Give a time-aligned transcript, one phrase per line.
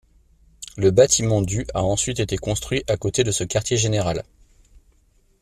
[0.77, 4.23] Le bâtiment du a ensuite été construit à côté de ce quartier général.